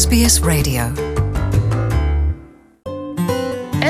[0.00, 0.82] SBS Radio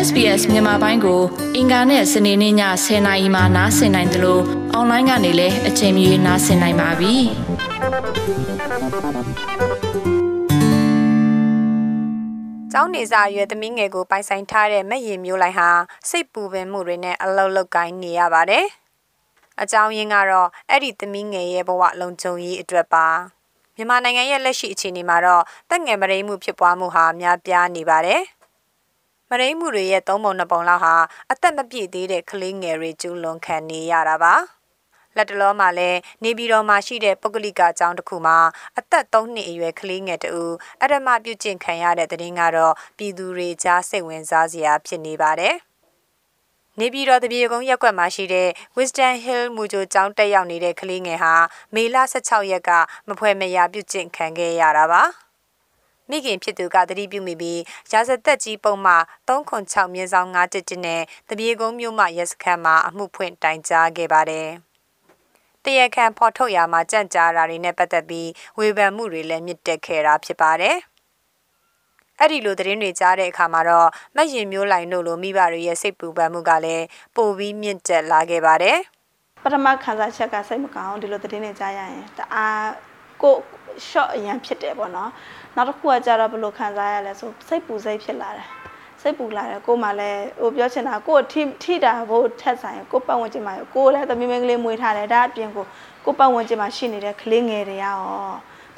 [0.06, 1.22] SBS မြန်မာပိုင်းကို
[1.56, 4.42] အင်ကာနဲ့စနေနေ့ည10:00နာရီမှနားဆင်နိုင်တယ်လို့
[4.72, 7.14] အွန်လိုင်းကနေလည်းအချိန်မီနားဆင်နိုင်ပါပြီ။
[12.72, 15.70] ကျောင်းနေစာရွယ်သမီးငယ်ကိုပိုင်ဆိုင်ထားတဲ့မဲ့ရင်မျိုးလိုက်ဟာ
[16.08, 18.66] စိတ်ပူပင်မှုတွေနဲ့အလောက်လောက်ကိုင်းနေရပါတယ်။
[19.62, 23.08] အကြောင်းရင်းကတော့အဲ့ဒီသမီးငယ်ရဲ့ဘဝလုံခြုံရေးအတွက်ပါ။
[23.76, 28.22] မြန်မာနိုင်ငံရဲ့လက်ရှိအခြေအနေမှာတော့တက်ငယ်မရိမှုဖြစ်ပွားမှုဟာများပြားနေပါတယ်။
[29.30, 30.94] မရိမှုတွေရဲ့သုံးပုံနှစ်ပုံလောက်ဟာ
[31.30, 34.34] အသက်မပြည့်သေးတဲ့ကလေးငယ်တွေကျူးလွန်ခံနေရတာပါ။
[35.16, 38.38] လက်တလောမှာလည်းနေပြည်တော်မှာရှိတဲ့ပုဂ္ဂလိကကျောင်းတစ်ခုမှာ
[38.78, 40.44] အသက်3နှစ်အရွယ်ကလေးငယ်တူ
[40.82, 45.56] အရမပြုကျင့်ခံရတဲ့တဲ့ရင်ကတော့ပြည်သူတွေကြားစိတ်ဝင်စားစရာဖြစ်နေပါတယ်။
[46.80, 51.34] နေပြည်တော်တပြေကုန်းရက်ကွက်မှာရှိတဲ့ Wisdom Hill မူကြိုကျောင်းတက်ရောက်နေတဲ့ကလေးငယ်ဟာ
[51.74, 52.70] မေလ16ရက်က
[53.08, 55.02] မဖွဲမရပြုကျင့်ခံခဲ့ရတာပါ
[56.08, 57.60] မိခင်ဖြစ်သူကတတိပြုမိပြီး
[57.92, 58.94] ရာဇသက်ကြီးပုံမှ
[59.28, 64.48] 306မြင်းဆောင်9တစ်တစ်နဲ့တပြေကုန်းမြို့မှရဲစခန်းမှာအမှုဖွင့်တိုင်ကြားခဲ့ပါတယ်
[65.64, 68.28] တရခန်ဖော်ထုတ်ရာမှာကြန့်ကြာတာတွေနဲ့ပတ်သက်ပြီး
[68.58, 70.78] ဝေဖန်မှုတွေလည်းမြင့်တက်ခဲ့တာဖြစ်ပါတယ်။
[72.22, 76.84] အဲ့ဒီလိုသတင်းတွေကြားတဲ့အခါမှာတော့မက်ရင်မျိုးလိုင်တို့လိုမိဘတွေရဲ့စိတ်ပူပန်မှုကလည်း
[77.16, 78.78] ပိုပြီးမြင့်တက်လာခဲ့ပါတယ်
[79.42, 82.68] ပထမခံစားချက်ကစိတ်မကောင်းဒီလိုသတင်းတွေကြားရရင်တအား
[83.22, 83.34] ကို
[83.88, 85.10] short အရင်ဖြစ်တယ်ပေါ့နော်
[85.56, 88.48] နောက်တစ်ခုကကြတော့ဘယ်လိုခံစားရလဲဆိုစိတ်ပူစိတ်ဖြစ်လာတယ်
[89.02, 95.64] စိတ်ပူလာတယ်ကိုမှလည်းဟိုပြောချင်တာကိုထိထိတာဘို့ထက်ဆိုင်ကိုပတ်ဝန်းကျင်မှာကိုလည်းသမီးမင်းကလေးမွေးထားတယ်ဒါအပြင်ကို
[96.04, 97.98] ကိုပတ်ဝန်းကျင်မှာရှိနေတဲ့ကလေးငယ်တွေရော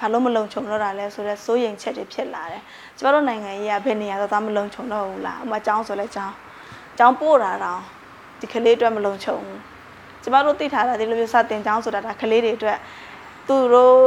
[0.04, 2.62] ဘာလို့မလုံခြုံတော့တာလဲဆိုတော့စိုးရိမ်ချက်တွေဖြစ်လာတယ်
[2.96, 6.34] ကျမတို့နိုင်ငံကြီးကဘယ်နေရာတော့သားမလုံခြုံတော့ဘူးလားဥပမာကျောင်းဆိုလဲကျောင်း
[6.98, 7.80] ကျောင်းပို့တာတော့
[8.40, 9.60] ဒီကလေးအတွက်မလုံခြုံဘူး
[10.22, 12.78] ကျမတို့သိထားတာဒီလိုမျိုးစတင်ကျောင်းဆိုတာဒါကလေးတွေအတွက်
[13.48, 13.98] သူတို့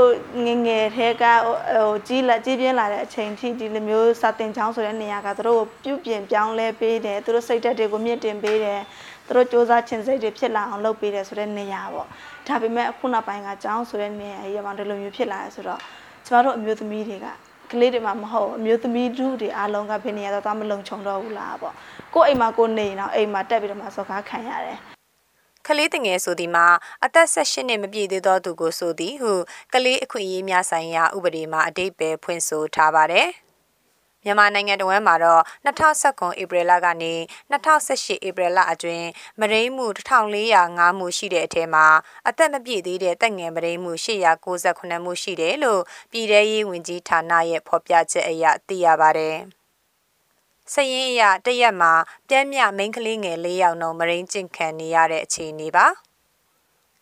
[0.45, 8.81] ငငယ်ထဲကဟိုကြီးလာကြီးပြင်းလာတဲ့အချိန်ထိဒီလိုမျိုးစတင်ချောင်းဆိုတဲ့နေရာကသူတို့ပြုပြင်ပြောင်းလဲပေးတယ်သူတို့စိတ်ဓာတ်တွေကိုမြင့်တင်ပေးတယ်
[9.27, 12.07] သူတို့စ조사ခြင်းစိတ်တွေဖြစ်လာအောင်လုပ်ပေးတယ်ဆိုတဲ့နေရာပေါ့
[12.47, 15.79] ဒါပေမဲ့အခုနောက်ပိုင်းကကျောင်းဆိုတဲ့နေရာကြီးမှာဒီလိုမျိုးဖြစ်လာရဆိုတော့
[16.25, 17.27] ကျမတို့အမျိုးသမီးတွေက
[17.71, 21.73] ကလေးတွေမှာမဟုတ်အမျိုးသမီးတို့တွေအားလုံးကဘယ်နေရာတော့သွားမလုံခြုံတော့ဘူးလားပေါ့
[22.15, 24.77] ကိုယ့်အိမ်မှာကိုနေတော့အိမ်မှာတက်ပြီးတော့မှစော်ကားခံရတယ်
[25.67, 26.65] ကလေးတငယ်ဆိုဒီမှာ
[27.05, 29.33] အသက်18နှစ်မပြည့်သေးသောသူကိုဆိုသည်ဟု
[29.73, 33.29] ကလေးအခွင့်အရေးများဆိုင်ရာဥပဒေမှာအတိတ်ပဲဖွင့်ဆိုထားပါတယ်။
[34.23, 37.13] မြန်မာနိုင်ငံတော်ဝန်မှာတော့2019ဧပြီလကနေ
[37.51, 39.07] 2018ဧပြီလအတွင်း
[39.39, 41.85] မရိမှု1405မှုရှိတဲ့အထက်မှာ
[42.27, 49.37] အသက်မပြည့်သေးတဲ့တက်ငယ်မရိမှု898မှုရှိတယ်လို့ပြည်ထရေးဝန်ကြီးဌာနရဲ့ဖော်ပြချက်အရသိရပါတယ်။
[50.73, 51.93] စရင်အရတရက်မှာ
[52.27, 55.87] ပြင်းမြမိန်းကလေးငယ်၄ယောက်နှုန်းမရင်းကျင့်ခံနေရတဲ့အခြေအနေပါ။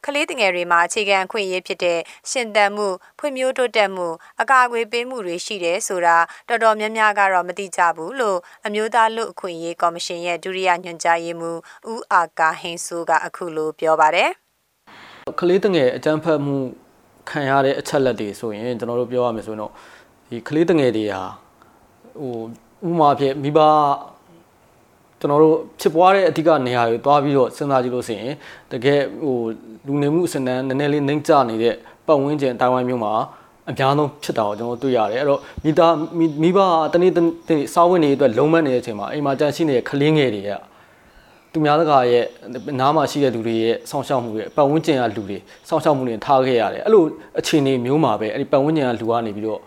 [0.06, 2.00] ကလေးငယ်တွေမှာအခြေခံအခွင့်အရေးဖြစ်တဲ့
[2.32, 2.88] ရှင်သန်မှု
[3.20, 4.08] ဖွံ့ဖြိုးတိုးတက်မှု
[4.42, 6.18] အကာအကွယ်ပေးမှုတွေရှိတယ်ဆိုတာ
[6.50, 11.60] တော်တော်များများကတော့မသိကြဘူးလို့အမျိုးသားလူအခွင့်အရေးကော်မရှင်ရဲ့ဒုတိယညွှန်ကြားရေးမှူး
[11.92, 14.30] ဦးအာကာဟင်းဆိုးကအခုလိုပြောပါတယ်
[15.40, 16.58] ကလေးငယ်အကြမ်းဖက်မှု
[17.30, 19.72] ခံရတဲ့အချက်လက်တွေဆိုရင်ကျွန်တော်တို့ပြောရမယ်ဆိုရင်တော့
[20.30, 21.24] ဒီကလေးငယ်တွေဟာ
[22.20, 22.36] ဟို
[22.90, 23.60] ဥပမာဖြစ်မိဘ
[25.20, 28.34] ကျွန်တော်တို့ဖြစ်ပွားတဲ့အဓိကနေရာတွေတွားပြီးတော့စဉ်းစားကြည့်လို့ဆိုရင်
[28.72, 29.36] တကယ်ဟို
[29.88, 31.76] လူနေမှုအစံတန်းနည်းနည်းလေးနှိမ့်ကျနေတဲ့
[32.08, 33.14] ပတ်ဝန်းကျင်တိုင်ဝမ်မျိုးမှာ
[33.70, 35.94] အများဆုံးဖြစ်တာကိုကျွန်တော်တွေ့ရတယ်အဲ့တော့မိသား
[36.42, 36.60] မိဘ
[36.94, 40.52] တနေ့တနေ့စားဝင်နေအတွက်လုံးမနေတဲ့အချိန်မှာအိမ်မှာကြန့်ရှိနေတဲ့ကလေးငယ်တွေက
[41.52, 42.26] သူများတကာရဲ့
[42.80, 45.38] နားမှာရှိတဲ့လူတွေရဲ့စောင့်ရှောက်မှုတွေပတ်ဝန်းကျင်ကလူတွေ
[45.68, 47.04] စောင့်ရှောက်မှုတွေထားခဲ့ရတယ်အဲ့လို
[47.40, 49.62] အခြေအနေမျိုးမှာပဲအဲ့ဒီပတ်ဝန်းကျင်ကလူကနေပြီးတော့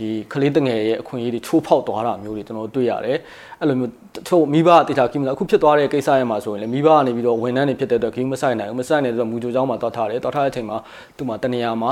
[0.00, 3.18] ဒီကလေးတငယ်ရဲ့အခွင့်အရေးတွေချိုးဖောက်သွားတာမျိုးတွေကျွန်တော်တွေ့ရတယ်
[3.60, 3.92] အဲ့လိုမျိုး
[4.28, 10.76] ချို့မိဘတေချာကိမလားအခုဖြစ်သွားတဲ့ကိစ္စရဲ့မှာဆိုရင်လေမိဘကနေပြီးတော့ဝန်ထမ်းတွေဖြစ်တဲ့အတွက်ဂိမ်းမဆိုင်နိုင်ဘူးမဆိုင်နိုင်တဲ့မူကြိုကျောင်းမှာတွားထားတယ်တွားထားတဲ့အချိန်မှာ
[11.16, 11.90] သူ့မှာတနေရာမှာ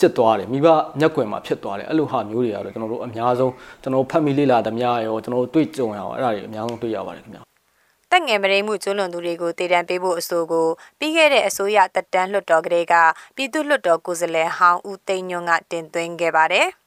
[0.00, 0.66] ဖြစ်သွားတယ်မိဘ
[1.00, 3.52] ညက်ွယ်မှာဖြစ်သွားတယ်အဲ့လိုဟာမျိုးတွေကတော့ကျွန်တော်တို့အများဆုံး
[3.82, 7.42] ကျွန်တော်ဖတ်မိလေ့လာသမျှရောကျွန်တော်တို့တွေ့ကြုံရအောင်အဲ့ဒါတွေအများဆုံးတွေ့ရပါတယ်ခင်ဗျာ
[8.12, 10.66] တက်ငယ်မရိမှုကျွလွန်သူတွေကိုတည်တံပေးဖို့အဆိုကို
[10.98, 12.94] ပြီးခဲ့တဲ့အစိုးရတက်တန်းလွှတ်တော်ကလေးက
[13.36, 16.68] ပြည်သူ့လွှတ်တော်ကိုယ်စားလှယ်ဟောင်းဦးသိန်းညွန့်ကတင်သွင်းခဲ့ပါတယ်။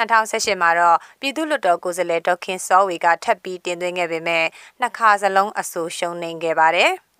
[0.00, 4.44] 2018မှာတော့ပြည်သူ့လွှတ်တော်ကိုယ်စားလှယ်ဒေါက်ခင်စောဝေကထပ်ပြီးတင်သွင်းခဲ့ပေမဲ့
[4.80, 6.92] နှစ်ခါစလုံးအဆိုရှုံးနေခဲ့ပါတယ်။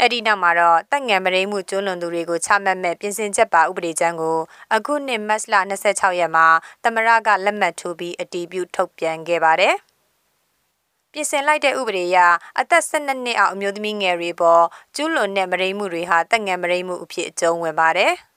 [0.00, 4.38] အဲ့ဒီနောက်မှာတော့တက်ငယ်မရိမှုကျွလွန်သူတွေကိုချမှတ်မဲ့ပြင်ဆင်ချက်ပါဥပဒေကြမ်းကို
[4.74, 6.46] အခုနှစ်မတ်လ26ရက်မှာ
[6.84, 9.74] တမရကလက်မှတ်ထိုးပြီးအတည်ပြုထုတ်ပြန်ခဲ့ပါတယ်။
[11.12, 12.18] ပြင်ဆင်လိုက်တဲ့ဥပဒေအရ
[12.60, 14.64] အသက်12နှစ်အောက်အမျိုးသမီးငယ်တွေပေါ်
[14.96, 18.14] ကျူးလွန်တဲ့မရိမှုတွေဟာတက်ငယ်မရိမှုအဖြစ်အကျုံးဝင်ပါတယ်။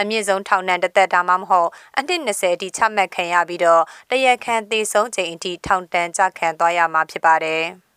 [0.00, 1.68] အမြင့်ဆုံးထောင်ဒဏ်တစ်သက်ဒါမှမဟုတ်
[1.98, 7.64] အနှစ်20အထိချမှတ်ခံရပြီးတော့တရက်ခန့်သေဆုံးချိန်အထိထောင်ဒဏ်ကြခံသွားရမှာဖြစ်ပါတယ်။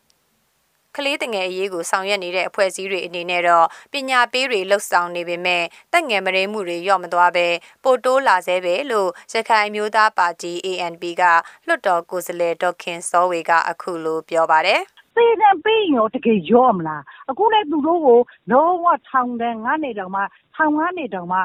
[0.96, 5.64] ကလေးတငယ်အရေးကိုဆောင်ရွက်နေတဲ့အဖွဲ့အစည်းတွေအနေနဲ့တော့ပညာပေးတွေလှုပ်ဆောင်နေပေမဲ့
[5.94, 7.48] တက်ငယ်မရင်းမှုတွေရော့မသွားပဲ
[7.84, 11.24] ပိုတိုးလာစေပဲလို့ရခိုင်မျိုးသားပါတီ ANP က
[11.68, 14.82] လွှတ်တော်ကိုယ်စားလှယ်ဒေါက်ခင်စောဝေကအခုလိုပြောပါတယ်
[15.16, 18.20] ပေးတယ်ပေးရောတကယ်ရောမလားအခုလည်းသူတို့ကို
[18.52, 20.22] လုံးဝထောင်တယ်ငါနေတောင်မှ
[20.56, 21.40] ထောင်ငါနေတောင်မှ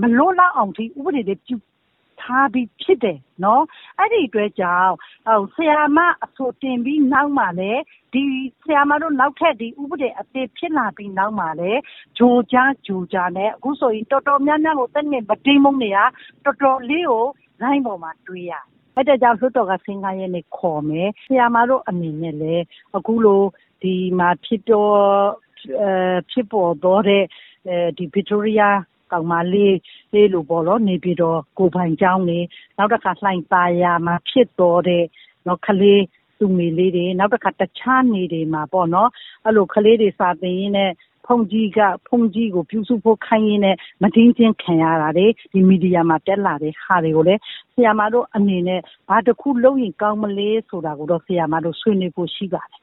[0.00, 1.56] မလွတ်လောက်အောင်ဒီဥပဒေတွေပြု
[2.22, 3.64] ထားပြီးဖြစ်တယ်နော်
[3.98, 4.92] အဲ့ဒီအတွက်ကြောင့်
[5.26, 8.22] ဟိုဆရာမအဆိုတင်ပြီးနောက်မှလည်းဒီ
[8.64, 11.80] ဆရာမတို့နောက်ထပ်ဒီဥပဒေအသစ်ဖြစ်လာပြီးနောက်မှလည်း
[12.18, 15.98] ဂျိုကြားဂျိုကြားနဲ့အခုဆိုရင်တော်တော်များများကိုတက်နေမတိမုံတွေက
[16.44, 17.24] တော်တော်လေးကို
[17.62, 18.52] လိုင်းပေါ်မှာတွေ့ရ
[18.94, 22.64] အဲ့ဒါကြောင့်လွှတ်တော်ကစင်ကားရဲနဲ့ခေါ်မယ်ဆရာမတို့အနေနဲ့လည်း
[22.96, 23.42] အခုလို
[23.82, 24.96] ဒီမှာဖြစ်တော့
[25.80, 27.24] အဲဖြစ်ပေါ်တော့တဲ့
[27.98, 28.78] ဒီဗစ်တိုးရီးယား
[29.12, 29.76] ကောင်မလေး
[30.14, 32.38] လေးလိုပေါ့နော်နေပြီးတော့ကိုပိုင်ကျောင်းနေ
[32.78, 35.04] နောက်တစ်ခါလှိုင်ပါယာမှာဖြစ်တော်တဲ့
[35.46, 36.02] နော်ကလေး
[36.38, 39.10] သူငယ်လေးတွေနောက်တစ်ခါတခြားနေတွေမှာပေါ့နော်
[39.44, 40.90] အဲ့လိုကလေးတွေစာသင်ရင်းနဲ့
[41.26, 41.78] ဖုန်ကြီးက
[42.08, 47.40] ဖုန်ကြီးကိုပြုစုဖို့ခိုင်းရင်းနဲ့မတင်းချင်းခံရတာတွေဒီမီဒီယာမှာတက်လာတဲ့ဟာတွေကိုလည်း
[47.74, 52.81] ဆရာမတို့အနေနဲ့ဘာတစ်ခုလုပ်ရင်ကောင်းမလဲဆိုတာကိုတော့ဆရာမတို့ဆွေးနွေးဖို့ရှိပါတယ်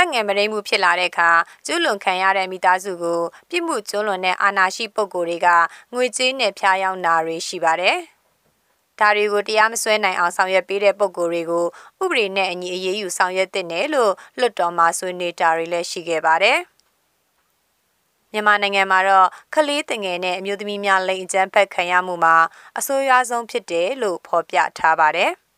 [0.00, 1.30] တက်ငယ်မရိမှုဖြစ်လာတဲ့အခါ
[1.66, 3.20] ကျူးလွန်ခံရတဲ့မိသားစုကို
[3.50, 5.48] ပြစ်မှုကျူးလွန်တဲ့အာဏာရှိပုဂ္ဂိုလ်တွေက
[5.94, 7.96] ငွေကြေးနဲ့ဖျားယောင်းတာတွေရှိပါတယ်။
[8.98, 11.64] ဒါတွေကိုတရားမစွဲနိုင်အောင်ဆောင်ရွက်ပေးတဲ့ပုဂ္ဂိုလ်တွေကို
[12.02, 16.58] ဥပဒေနဲ့အညီအရေးယူဆောင်ရွက်တဲ့နယ်လို့လွတ်တော်မှာဆွေးနွေးတာတွေလည်းရှိခဲ့ပါတယ်။
[18.32, 22.36] မြန်မာနိုင်ငံမှာတော့ကလေးတငယ်နဲ့အမျိုးသမီးများလိင်အကြမ်းဖက်ခံရမှုမှာ
[22.78, 25.32] အဆိုးရွားဆုံးဖြစ်တယ်လို့ဖော်ပြထားပါတယ်။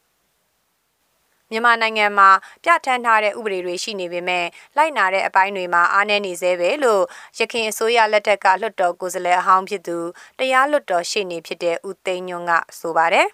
[1.52, 2.30] မြန်မာနိုင်ငံမှာ
[2.64, 4.46] ပြဋ္ဌာန်းထားတဲ့ဥပဒေတွေရှိနေပေမဲ့
[4.78, 7.04] လိုက်နာတဲ့အပိုင်းတွေမှာအားနည်းနေသေးပဲလို့
[7.40, 9.98] ရခိုင်အစိုးရလက်ထက်ကလွှတ်တော်ကိုယ်စားလှယ်အဟောင်းဖြစ်သူ
[10.40, 13.28] တရားလွှတ်တော်ရှေ့နေဖြစ်တဲ့ဦးသိန်းညွန့်ကဆိုပါတယ်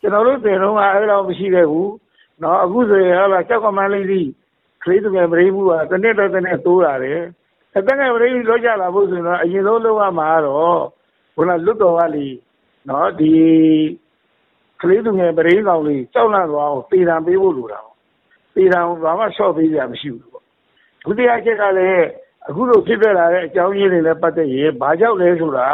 [0.00, 1.90] ကျွန်တော်တို့တင်တော့အဲ့လိုမရှိခဲ့ဘူး
[2.40, 4.28] เนาะအခုဆိုရင်ဟာကြောက်ကမန်းလေးကြီး
[4.82, 7.20] ခရီးသူငယ်ပရိမှုကတစ်နှစ်တော့တစ်နှစ်တိုးလာတယ်
[7.76, 10.80] အတက်ကပရိမှုလောက်ကြလာဖို့ဆိုတော့အရင်ဆုံးလုပ်ရမှာတော့
[11.36, 12.28] ဘုရားလွတ်တော်ကလီ
[12.86, 13.32] เนาะဒီ
[14.81, 17.95] ကလေးသူငယ်ပရိကောင်လေးကြောက်လန့်သွားအောင်ပေတံပေးဖို့လိုတာပေါ့
[18.55, 20.43] ပေတံဘာမှရှော့ပေးကြမရှိဘူးပေါ့
[21.03, 22.05] ဒုတိယချက်ကလည်း
[22.47, 25.67] အခုလိုဖြစ်ပြလာတဲ့အကြောင်းရင်းတွေနဲ့ပတ်သက်ရင်ဘာကြောင့်လဲဆိုတာ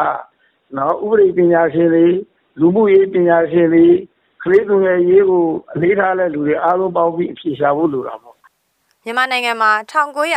[0.76, 2.06] နော်ဥပဒေပညာရှင်တွေ
[2.60, 3.84] လူမှုရေးပညာရှင်တွေ
[4.42, 8.34] ကလေးသူငယ်ရေးကိုအလေးထားတဲ့လူတွေအားလုံးပေါင်းပြီးအဖြေရှာဖို့လိုတာပေါ့
[9.04, 9.72] မြန်မာနိုင်ငံမှာ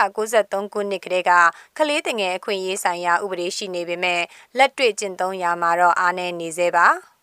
[0.04, 1.32] 1993ခုနှစ်ကတည်းက
[1.78, 4.22] ကလေးတငယ်အခွင့်အရေးဆိုင်ရာဥပဒေရှိနေပေမဲ့
[4.58, 6.88] လက်တွေ့ကျင့်သုံးရာမှာတော့အားနည်းနေသေးပါ။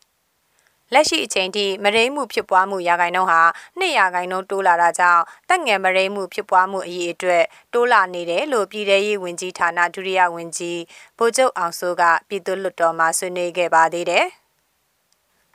[0.93, 3.43] လက်ရှိအချိန်ထိမရိမှုဖြစ်ပွားမှုရာခိုင်နှုန်းဟာ
[3.81, 10.81] 2ရာခိုင်နှုန်းတိုးလာတာကြောင့်တက်ငယ်မရိမှုဖြစ်ပွားမှုအရေးအတွက်တိုးလာနေတယ်လို့ပြည်ထရေးဝန်ကြီးဌာနဒုတိယဝန်ကြီး
[11.19, 14.27] ဗိုလ်ချုပ်အောင်စိုးကပြည်သူ့လွှတ်တော်မှာဆွေးနွေးခဲ့ပါသေးတယ်။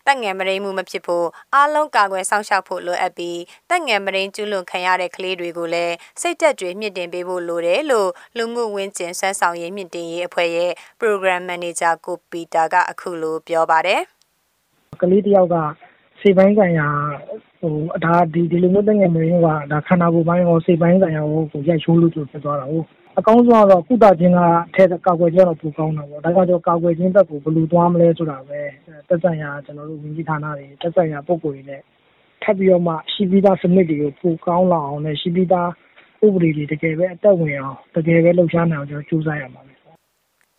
[0.07, 3.39] တက်ငယ်မရိမှုမဖြစ်ဖို့အားလုံးကာကွယ်စောင့်ရှောက်ဖို့လိုအပ်ပြီး
[3.69, 14.03] တက်ငယ်မရိကျူးလွန်ခံရတဲ့ကလေးတွေကိုလည်းစိတ်သက်တွေမြင့်တင်ပေးဖို့လိုတယ်လို့လူမှုဝင်းကျင်ဆွမ်းဆောင်ရေးမြင့်တင်ရေးအဖွဲ့ရဲ့ Program Manager ကိုပီတာကအခုလိုပြောပါတယ်။
[15.01, 15.55] ကလေးတယောက်က
[16.19, 16.87] စိတ်ပိုင်းဆိုင်ရာ
[17.61, 17.75] ဟို
[18.05, 22.85] ဒါဒီဒီလိုမျိုးတငယ်မရင်းကဒါခန္ဓာကိုယ်ပိုင်းရော စိတ်ပိုင်းဆိုင်ရာကိုကိုရိုက်ချိုးလို့ ဖြစ်သွားတာဟုတ်
[23.17, 24.39] အကောင်းဆုံးကတော့ ကုသခြင်းက
[24.75, 28.59] ထဲကာကွယ်ခြင်းတော့ ပိုကောင်းတာပေါ့ ဒါကြောင့်ကျွန်တော်ကာကွယ်ခြင်းဘက်ကို ဘယ်လိုသွားမလဲဆိုတာပဲ
[29.07, 31.81] တက်ဆိုင်ရာကျွန်တော်တို့ဝင်ကြီးဌာနတွေတက်ဆိုင်ရာ ပုံကိုယ်တွေနဲ့
[32.43, 35.69] ထပ်ပြီးတော့မှ ရှိပြီးသားစနစ်တွေကို ပိုကောင်းလာအောင်နဲ့ ရှိပြီးသား
[36.25, 39.61] ဥပဒေတွေ တကယ်ပဲ အသက်ဝင်အောင် တကယ်ပဲ လှုပ်ရှားနိုင်အောင်ကျွန်တော်ကြိုးစားရမှာ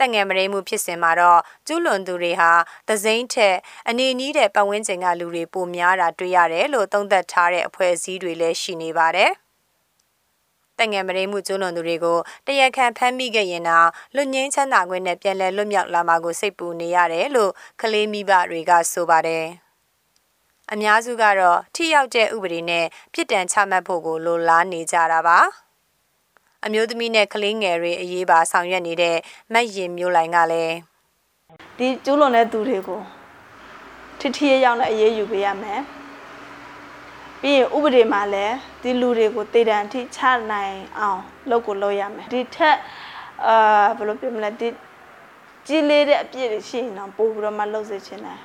[0.00, 2.52] တက်ငယ်မရိမှုဖြစ်စဉ်မှာတော့ကျူးလွန်သူတွေဟာ
[2.88, 3.56] သစိမ့်ထက်
[3.88, 9.32] အနေနီးတဲ့ပတ်ဝန်းကျင်ကလူတွေပိုများတာတွေ့ရတယ်လို့သုံးသပ်ထားတဲ့အဖွဲ့အစည်းတွေလည်းရှိနေပါတယ်။
[10.78, 19.44] တငယ်မရိမှုကျူးလွန်သူတွေကိုတရခံဖမ်းမိခဲ့ရင်တော့လွတ်ငင်းချမ်းသာခွင့်နဲ့ပြန်လည်လွတ်မြောက်လာမှာကိုစိတ်ပူနေရတယ်လို့ကလေးမိဘတွေကဆိုပါတယ်။
[20.72, 25.40] အများစုကတော့ထိရောက်တဲ့ဥပဒေနဲ့ပြစ်ဒဏ်ချမှတ်ဖို့ကိုလိုလားနေကြတာပါ။
[26.66, 29.16] အမျိုးသမီးနဲ့ကလေးငယ်တွေအရေးပါဆောင်ရွက်နေတဲ့
[29.52, 30.74] မတ်ရင်မျိုးလိုင်ကလည်း
[31.78, 33.00] ဒီကျူးလွန်တဲ့သူတွေကို
[34.20, 35.80] ထထရရောက်တဲ့အရေးယူပေးရမယ်
[37.40, 42.76] ပြီးရင်ဥပဒေမှာလည်းဒီလူတွေကိုတည်တံထိချနိုင်အောင်လုပ်ကိုလုပ်ရမယ်ဒီထက်
[43.46, 44.68] အာဘယ်လိုပြောမလဲဒီ
[45.66, 48.38] ကြီးလေးတဲ့အပြည့်တွေရှိရင်တော့ပို့ပြီးတော့မှလုပ်စေချင်တယ်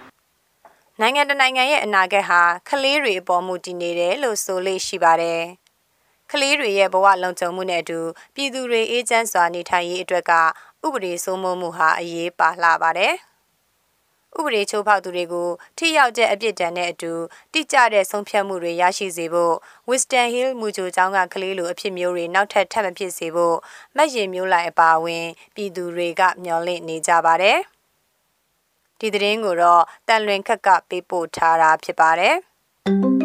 [1.01, 5.41] နိုင်ငံတနိုင်ငံရဲ့အနာဂတ်ဟာကလေးတွေအပေါ်မူတည်နေတယ်လို့ဆိုလို့ရှိပါတယ်။
[6.31, 7.99] ကလေးတွေရဲ့ဘဝလုံခြုံမှုနဲ့အတူ
[8.35, 10.33] ပြည်သူတွေအေးချမ်းစွာနေထိုင်ရေးအတွက်က
[10.85, 13.15] ဥပဒေစိုးမိုးမှုဟာအရေးပါလှပါတယ်။
[14.37, 17.13] ဥပဒေချိုးဖောက်သူတွေကိုထိရောက်တဲ့အပြစ်ဒဏ်နဲ့အတူ
[17.53, 19.55] တိကျတဲ့ဆုံးဖြတ်မှုတွေရရှိစေဖို့
[19.89, 23.57] Winston Hill မူကြိုကျောင်းကကလေးလိုအဖြစ်မျိုးတွေနောက်ထပ်ထပ်မဖြစ်စေဖို့
[23.95, 27.57] မတ်ရင်မျိုးလိုက်အပါအဝင်ပြည်သူတွေကမျှော်လင့်နေကြပါတယ်။
[28.99, 32.35] ဒီသတင်းကိုတော့တန်လွင်ခက်ကပေးပို့ထားတာဖြစ်ပါတယ်။